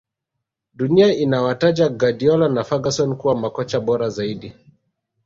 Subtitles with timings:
[0.73, 4.53] dunia inawataja guardiola na ferguson kuwa makocha bora zaidi